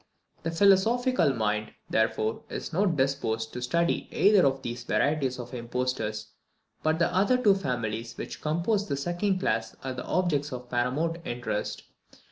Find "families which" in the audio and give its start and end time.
7.53-8.41